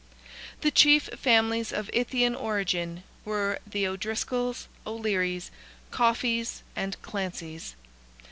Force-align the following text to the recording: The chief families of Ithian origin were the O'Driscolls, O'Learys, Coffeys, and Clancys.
The 0.61 0.71
chief 0.71 1.11
families 1.15 1.71
of 1.71 1.87
Ithian 1.93 2.33
origin 2.35 3.03
were 3.23 3.59
the 3.67 3.85
O'Driscolls, 3.85 4.65
O'Learys, 4.83 5.51
Coffeys, 5.91 6.63
and 6.75 6.99
Clancys. 7.03 7.75